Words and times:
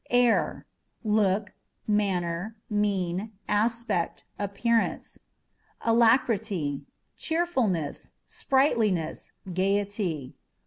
Air 0.09 0.65
â€" 0.65 1.07
look, 1.11 1.53
manner, 1.85 2.57
mien, 2.71 3.33
aspect, 3.47 4.25
appearance. 4.39 5.19
Alacrity 5.81 6.81
â€" 6.81 7.17
cheerfulness, 7.17 8.13
sprightliness, 8.25 9.31
gaiety. 9.53 10.33